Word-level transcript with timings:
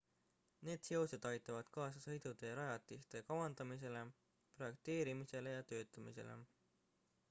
need 0.67 0.85
seosed 0.87 1.27
aitavad 1.31 1.69
kaasa 1.75 2.01
sõidutee 2.05 2.51
rajatiste 2.61 3.21
kavandamisele 3.29 4.01
projekteerimisele 4.57 5.59
ja 5.59 5.65
töötamisele 5.73 6.39